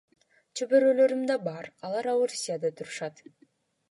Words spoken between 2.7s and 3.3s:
турушат.